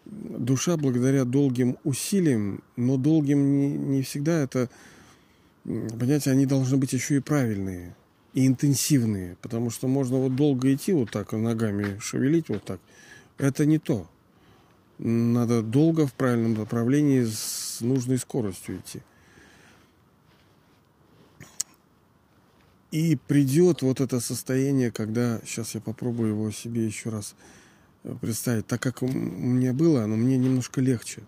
душа 0.09 0.77
благодаря 0.77 1.25
долгим 1.25 1.79
усилиям, 1.85 2.62
но 2.77 2.97
долгим 2.97 3.59
не, 3.59 3.68
не 3.68 4.03
всегда 4.03 4.40
это, 4.40 4.68
понимаете, 5.64 6.31
они 6.31 6.47
должны 6.47 6.77
быть 6.77 6.92
еще 6.92 7.16
и 7.16 7.21
правильные, 7.21 7.94
и 8.35 8.47
интенсивные, 8.47 9.37
потому 9.42 9.71
что 9.71 9.87
можно 9.87 10.18
вот 10.18 10.35
долго 10.35 10.73
идти 10.75 10.92
вот 10.92 11.11
так, 11.11 11.33
ногами 11.33 11.99
шевелить 12.01 12.49
вот 12.49 12.64
так, 12.64 12.81
это 13.37 13.66
не 13.66 13.79
то. 13.79 14.09
Надо 14.99 15.62
долго 15.62 16.07
в 16.07 16.14
правильном 16.14 16.55
направлении 16.55 17.25
с 17.25 17.79
нужной 17.81 18.18
скоростью 18.18 18.79
идти. 18.79 19.01
И 22.90 23.16
придет 23.16 23.83
вот 23.83 24.01
это 24.01 24.18
состояние, 24.18 24.90
когда, 24.90 25.40
сейчас 25.44 25.75
я 25.75 25.81
попробую 25.81 26.31
его 26.31 26.51
себе 26.51 26.87
еще 26.87 27.11
раз 27.11 27.37
представить. 28.21 28.67
Так 28.67 28.81
как 28.83 29.03
у 29.03 29.09
меня 29.09 29.73
было, 29.73 30.05
оно 30.05 30.17
мне 30.17 30.39
немножко 30.39 30.81
легче. 30.81 31.23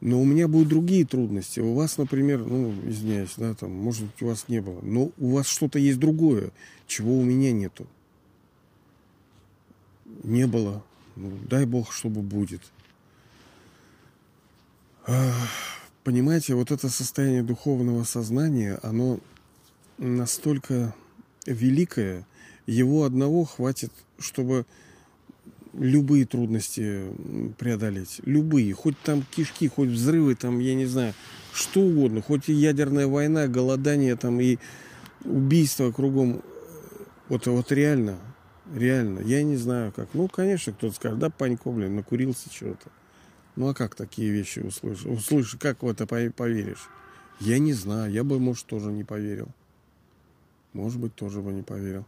Но 0.00 0.20
у 0.20 0.24
меня 0.24 0.48
будут 0.48 0.68
другие 0.68 1.06
трудности. 1.06 1.60
У 1.60 1.74
вас, 1.74 1.96
например, 1.96 2.44
ну, 2.44 2.74
извиняюсь, 2.88 3.34
да, 3.36 3.54
там, 3.54 3.70
может 3.70 4.04
быть, 4.06 4.22
у 4.22 4.26
вас 4.26 4.48
не 4.48 4.60
было. 4.60 4.80
Но 4.82 5.12
у 5.16 5.30
вас 5.30 5.46
что-то 5.46 5.78
есть 5.78 6.00
другое, 6.00 6.50
чего 6.88 7.16
у 7.16 7.22
меня 7.22 7.52
нету. 7.52 7.86
Не 10.24 10.46
было. 10.48 10.82
Ну, 11.14 11.38
дай 11.48 11.66
бог, 11.66 11.92
чтобы 11.92 12.20
будет. 12.22 12.62
Понимаете, 16.04 16.54
вот 16.54 16.72
это 16.72 16.88
состояние 16.88 17.44
духовного 17.44 18.02
сознания, 18.02 18.80
оно 18.82 19.20
настолько 19.98 20.94
великое, 21.46 22.26
его 22.66 23.04
одного 23.04 23.44
хватит, 23.44 23.92
чтобы 24.18 24.66
любые 25.74 26.26
трудности 26.26 27.04
преодолеть. 27.58 28.20
Любые. 28.24 28.72
Хоть 28.74 28.98
там 29.00 29.24
кишки, 29.30 29.68
хоть 29.68 29.88
взрывы, 29.88 30.34
там, 30.34 30.58
я 30.58 30.74
не 30.74 30.86
знаю, 30.86 31.14
что 31.52 31.80
угодно. 31.80 32.22
Хоть 32.22 32.48
и 32.48 32.52
ядерная 32.52 33.06
война, 33.06 33.46
голодание 33.46 34.16
там 34.16 34.40
и 34.40 34.58
убийство 35.24 35.90
кругом. 35.92 36.42
Вот, 37.28 37.46
вот 37.46 37.72
реально, 37.72 38.18
реально. 38.74 39.20
Я 39.20 39.42
не 39.42 39.56
знаю 39.56 39.92
как. 39.92 40.08
Ну, 40.14 40.28
конечно, 40.28 40.72
кто-то 40.72 40.94
скажет, 40.94 41.18
да, 41.18 41.30
Панько, 41.30 41.70
блин, 41.70 41.96
накурился 41.96 42.50
чего-то. 42.50 42.90
Ну, 43.56 43.68
а 43.68 43.74
как 43.74 43.94
такие 43.94 44.30
вещи 44.30 44.60
услышишь? 44.60 45.06
Услышишь, 45.06 45.58
как 45.60 45.82
в 45.82 45.88
это 45.88 46.06
поверишь? 46.06 46.88
Я 47.40 47.58
не 47.58 47.72
знаю. 47.72 48.10
Я 48.10 48.24
бы, 48.24 48.38
может, 48.38 48.66
тоже 48.66 48.90
не 48.90 49.04
поверил. 49.04 49.48
Может 50.72 51.00
быть, 51.00 51.14
тоже 51.14 51.40
бы 51.40 51.52
не 51.52 51.62
поверил. 51.62 52.06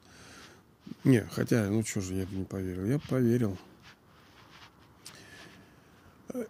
Не, 1.05 1.23
хотя, 1.31 1.69
ну 1.69 1.85
что 1.85 2.01
же, 2.01 2.15
я 2.15 2.27
бы 2.27 2.37
не 2.37 2.45
поверил. 2.45 2.87
Я 2.87 2.99
поверил. 2.99 3.59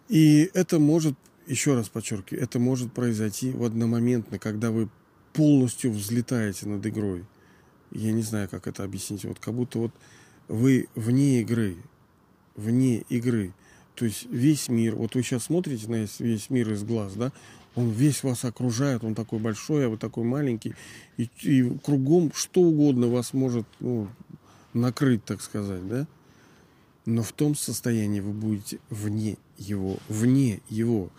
И 0.08 0.50
это 0.54 0.78
может, 0.78 1.14
еще 1.46 1.74
раз 1.74 1.88
подчеркиваю, 1.88 2.42
это 2.42 2.58
может 2.58 2.92
произойти 2.92 3.50
в 3.50 3.64
одномоментно, 3.64 4.38
когда 4.38 4.70
вы 4.70 4.88
полностью 5.32 5.90
взлетаете 5.90 6.66
над 6.66 6.86
игрой. 6.86 7.24
Я 7.90 8.12
не 8.12 8.22
знаю, 8.22 8.48
как 8.48 8.66
это 8.66 8.84
объяснить. 8.84 9.24
Вот 9.24 9.38
как 9.38 9.54
будто 9.54 9.78
вот 9.78 9.92
вы 10.48 10.88
вне 10.94 11.40
игры. 11.42 11.76
Вне 12.56 13.00
игры. 13.08 13.52
То 13.94 14.04
есть 14.04 14.26
весь 14.30 14.68
мир, 14.68 14.96
вот 14.96 15.14
вы 15.14 15.22
сейчас 15.22 15.44
смотрите 15.44 15.88
на 15.88 16.06
весь 16.18 16.50
мир 16.50 16.72
из 16.72 16.82
глаз, 16.82 17.14
да, 17.14 17.32
он 17.76 17.90
весь 17.90 18.22
вас 18.22 18.44
окружает, 18.44 19.04
он 19.04 19.14
такой 19.14 19.38
большой, 19.38 19.86
а 19.86 19.88
вы 19.88 19.96
такой 19.96 20.24
маленький. 20.24 20.74
И, 21.16 21.28
и 21.42 21.78
кругом 21.78 22.32
что 22.34 22.62
угодно 22.62 23.08
вас 23.08 23.32
может 23.32 23.66
ну, 23.80 24.08
накрыть, 24.74 25.24
так 25.24 25.40
сказать, 25.40 25.86
да? 25.88 26.06
Но 27.06 27.22
в 27.22 27.32
том 27.32 27.54
состоянии 27.54 28.20
вы 28.20 28.32
будете 28.32 28.78
вне 28.90 29.36
его, 29.56 29.98
вне 30.08 30.60
его. 30.68 31.10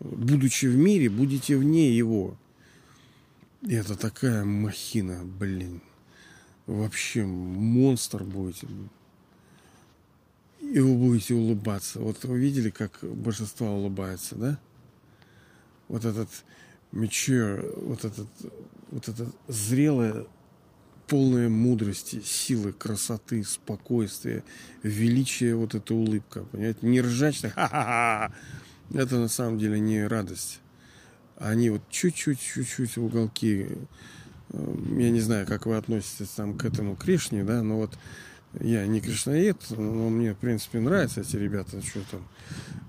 Будучи 0.00 0.66
в 0.66 0.76
мире, 0.76 1.08
будете 1.08 1.56
вне 1.56 1.96
его. 1.96 2.36
И 3.62 3.74
это 3.74 3.96
такая 3.96 4.44
махина, 4.44 5.24
блин. 5.24 5.80
Вообще 6.66 7.24
монстр 7.24 8.24
будете. 8.24 8.66
И 10.60 10.78
вы 10.78 10.94
будете 10.96 11.34
улыбаться. 11.34 12.00
Вот 12.00 12.24
вы 12.24 12.38
видели, 12.38 12.70
как 12.70 12.98
божество 13.02 13.68
улыбается, 13.68 14.34
да? 14.36 14.58
вот 15.88 16.04
этот 16.04 16.28
mature, 16.92 17.72
вот 17.84 18.04
этот, 18.04 18.28
вот 18.90 19.08
это 19.08 19.30
зрелое, 19.48 20.26
полное 21.06 21.48
мудрости, 21.48 22.20
силы, 22.24 22.72
красоты, 22.72 23.44
спокойствия, 23.44 24.44
величия, 24.82 25.54
вот 25.54 25.74
эта 25.74 25.94
улыбка, 25.94 26.44
понимаете, 26.44 26.78
не 26.82 27.00
ржачно, 27.00 27.50
ха-ха-ха, 27.50 28.32
это 28.92 29.16
на 29.18 29.28
самом 29.28 29.58
деле 29.58 29.80
не 29.80 30.06
радость. 30.06 30.60
Они 31.36 31.70
вот 31.70 31.82
чуть-чуть, 31.90 32.40
чуть-чуть 32.40 32.96
в 32.96 33.04
уголки, 33.04 33.66
э, 34.50 34.74
я 34.98 35.10
не 35.10 35.20
знаю, 35.20 35.46
как 35.46 35.66
вы 35.66 35.76
относитесь 35.76 36.28
там 36.28 36.56
к 36.56 36.64
этому 36.64 36.96
Кришне, 36.96 37.44
да, 37.44 37.62
но 37.62 37.76
вот 37.76 37.98
я 38.60 38.86
не 38.86 39.00
кришнаед, 39.00 39.56
но 39.70 40.08
мне, 40.10 40.32
в 40.32 40.38
принципе, 40.38 40.78
нравятся 40.78 41.22
эти 41.22 41.36
ребята, 41.36 41.82
что 41.82 42.00
там. 42.10 42.26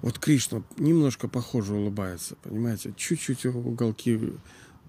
Вот 0.02 0.20
Кришна 0.20 0.62
немножко 0.78 1.28
похоже 1.28 1.74
улыбается, 1.74 2.36
понимаете? 2.44 2.94
Чуть-чуть 2.96 3.46
уголки 3.46 4.34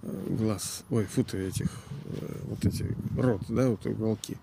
глаз, 0.02 0.85
ой, 0.90 1.04
футы 1.04 1.48
этих, 1.48 1.70
э, 2.04 2.40
вот 2.44 2.64
эти, 2.64 2.87
рот, 3.16 3.42
да, 3.48 3.68
вот 3.68 3.85
уголки. 3.87 4.37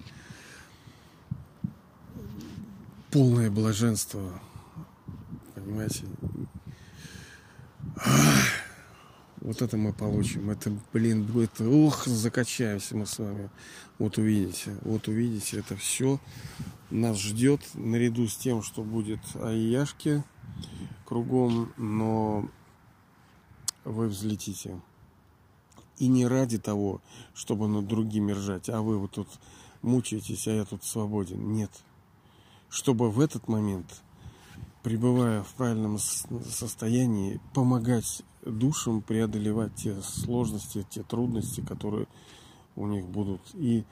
Полное 3.12 3.52
блаженство, 3.52 4.40
понимаете? 5.56 6.06
Вот 9.42 9.62
это 9.62 9.76
мы 9.76 9.92
получим. 9.92 10.50
Это, 10.50 10.72
блин, 10.94 11.24
будет... 11.24 11.60
Ух, 11.60 12.08
закачаемся 12.08 12.96
мы 12.96 13.06
с 13.06 13.20
вами. 13.20 13.50
Вот 14.00 14.18
увидите. 14.18 14.78
Вот 14.84 15.10
увидите, 15.10 15.60
это 15.60 15.76
все 15.76 16.20
нас 16.94 17.20
ждет 17.20 17.62
наряду 17.74 18.28
с 18.28 18.36
тем, 18.38 18.62
что 18.62 18.84
будет 18.84 19.20
Аяшки 19.42 20.24
кругом, 21.06 21.74
но 21.78 22.48
вы 23.84 24.08
взлетите. 24.08 24.80
И 25.98 26.08
не 26.08 26.28
ради 26.28 26.58
того, 26.58 27.02
чтобы 27.34 27.68
над 27.68 27.88
другими 27.88 28.32
ржать, 28.32 28.70
а 28.70 28.82
вы 28.82 28.98
вот 28.98 29.12
тут 29.12 29.28
мучаетесь, 29.82 30.48
а 30.48 30.52
я 30.52 30.66
тут 30.66 30.84
свободен. 30.84 31.54
Нет. 31.54 31.72
Чтобы 32.70 33.12
в 33.12 33.20
этот 33.20 33.48
момент, 33.48 34.02
пребывая 34.82 35.44
в 35.44 35.54
правильном 35.54 36.00
состоянии, 36.00 37.40
помогать 37.54 38.24
душам 38.46 39.02
преодолевать 39.02 39.76
те 39.76 40.02
сложности, 40.02 40.86
те 40.90 41.04
трудности, 41.04 41.62
которые 41.62 42.08
у 42.76 42.88
них 42.88 43.06
будут, 43.06 43.42
и 43.54 43.86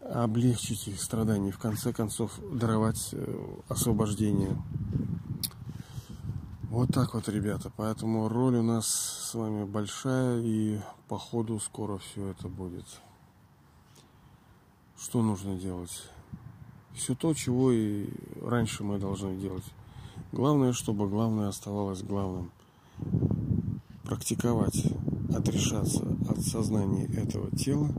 облегчить 0.00 0.88
их 0.88 1.00
страдания, 1.00 1.52
в 1.52 1.58
конце 1.58 1.92
концов 1.92 2.32
даровать 2.52 3.10
э, 3.12 3.56
освобождение. 3.68 4.56
Вот 6.72 6.88
так 6.88 7.12
вот, 7.12 7.28
ребята. 7.28 7.70
Поэтому 7.76 8.30
роль 8.30 8.56
у 8.56 8.62
нас 8.62 8.86
с 8.86 9.34
вами 9.34 9.64
большая, 9.64 10.40
и 10.40 10.80
по 11.06 11.18
ходу 11.18 11.60
скоро 11.60 11.98
все 11.98 12.28
это 12.28 12.48
будет. 12.48 12.86
Что 14.98 15.20
нужно 15.20 15.56
делать? 15.56 16.08
Все 16.94 17.14
то, 17.14 17.34
чего 17.34 17.72
и 17.72 18.08
раньше 18.40 18.84
мы 18.84 18.98
должны 18.98 19.36
делать. 19.36 19.66
Главное, 20.32 20.72
чтобы 20.72 21.10
главное 21.10 21.48
оставалось 21.48 22.02
главным 22.02 22.50
практиковать, 24.04 24.86
отрешаться 25.36 26.16
от 26.26 26.40
сознания 26.40 27.04
этого 27.04 27.54
тела, 27.54 27.90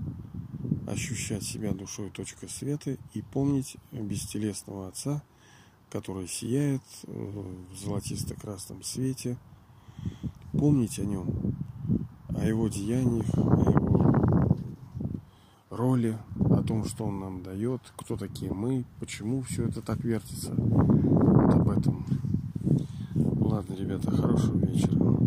ощущать 0.88 1.44
себя 1.44 1.74
душой 1.74 2.10
точкой 2.10 2.50
света 2.50 2.98
и 3.14 3.22
помнить 3.22 3.78
бестелесного 3.92 4.88
Отца, 4.88 5.22
который 5.94 6.28
сияет 6.28 6.82
в 7.04 7.76
золотисто-красном 7.78 8.82
свете, 8.82 9.38
помнить 10.52 10.98
о 10.98 11.06
нем, 11.06 11.28
о 12.30 12.44
его 12.44 12.68
деяниях, 12.68 13.28
о 13.38 13.70
его 13.70 14.58
роли, 15.70 16.18
о 16.50 16.64
том, 16.64 16.84
что 16.86 17.06
он 17.06 17.20
нам 17.20 17.44
дает, 17.44 17.82
кто 17.96 18.18
такие 18.18 18.52
мы, 18.52 18.86
почему 19.00 19.44
все 19.44 19.68
это 19.68 19.84
так 19.84 20.04
вертится. 20.04 20.56
Вот 20.56 21.54
об 21.54 21.70
этом. 21.70 22.08
Ладно, 23.14 23.76
ребята, 23.76 24.10
хорошего 24.10 24.66
вечера. 24.66 25.23